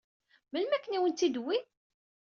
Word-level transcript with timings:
Melmi 0.51 0.75
akken 0.75 0.95
i 0.95 0.97
awen-tt-id-wwin? 0.99 1.65